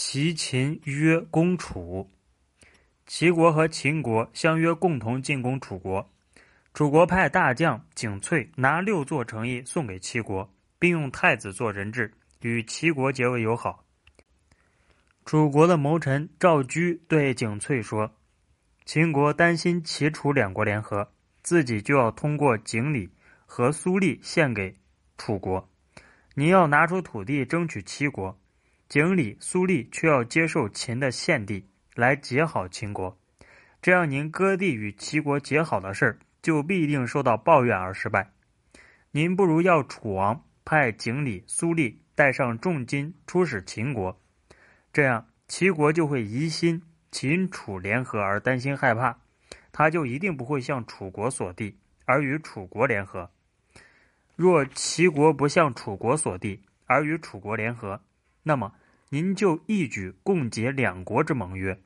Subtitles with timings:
[0.00, 2.08] 齐秦约攻楚，
[3.04, 6.08] 齐国和秦国相约共同进攻楚国。
[6.72, 13.84] 楚国派大将景翠拿六座城邑送给齐国，并用太子做人质，与齐国结为友好。
[15.24, 18.14] 楚国的谋臣赵居对景翠说
[18.86, 21.10] ：“秦国担心齐楚两国联合，
[21.42, 23.10] 自己就要通过景礼
[23.46, 24.76] 和苏厉献给
[25.18, 25.68] 楚国。
[26.36, 28.38] 你要拿出土地争取齐国，
[28.88, 33.18] 井里、苏厉却要接受秦的献地来结好秦国。
[33.82, 38.32] 这样，您割地与齐国结好的事儿就必定受到抱怨而失败。
[39.10, 44.18] 您不如要楚王派景礼、苏厉带上重金出使秦国。”
[44.90, 49.18] 这样，齐国就会疑心秦楚联合而担心害怕，
[49.70, 51.76] 他就一定不会向楚国所地，
[52.06, 53.30] 而与楚国联合。
[54.34, 58.00] 若齐国不向楚国所地，而与楚国联合，
[58.44, 58.74] 那么
[59.10, 61.80] 您就一举共结两国之盟约，